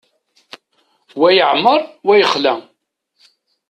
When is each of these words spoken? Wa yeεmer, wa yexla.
Wa 1.19 1.29
yeεmer, 1.37 1.81
wa 2.05 2.13
yexla. 2.19 2.53